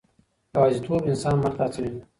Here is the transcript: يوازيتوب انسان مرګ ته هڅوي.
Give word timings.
يوازيتوب 0.55 1.01
انسان 1.11 1.35
مرګ 1.41 1.55
ته 1.57 1.63
هڅوي. 1.65 1.91